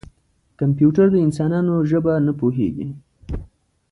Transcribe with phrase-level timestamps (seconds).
[0.59, 2.89] کمپیوټر د انسانانو ژبه نه پوهېږي.